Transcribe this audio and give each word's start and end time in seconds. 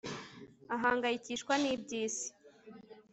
ahangayikishwa 0.75 1.53
n'iby'isi 1.61 2.27